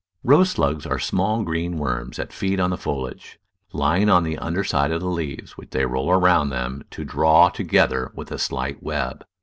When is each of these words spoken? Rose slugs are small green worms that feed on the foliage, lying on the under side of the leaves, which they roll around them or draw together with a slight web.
Rose 0.23 0.49
slugs 0.49 0.87
are 0.87 0.97
small 0.97 1.43
green 1.43 1.77
worms 1.77 2.17
that 2.17 2.33
feed 2.33 2.59
on 2.59 2.71
the 2.71 2.75
foliage, 2.79 3.37
lying 3.71 4.09
on 4.09 4.23
the 4.23 4.35
under 4.35 4.63
side 4.63 4.89
of 4.91 4.99
the 4.99 5.05
leaves, 5.07 5.57
which 5.57 5.69
they 5.69 5.85
roll 5.85 6.09
around 6.09 6.49
them 6.49 6.81
or 6.97 7.03
draw 7.03 7.49
together 7.49 8.11
with 8.15 8.31
a 8.31 8.39
slight 8.39 8.81
web. 8.81 9.23